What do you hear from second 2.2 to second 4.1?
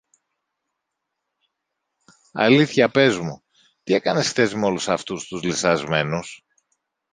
Αλήθεια, πες μου, τι